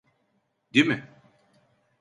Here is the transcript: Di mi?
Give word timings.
Di 0.73 0.83
mi? 0.87 0.97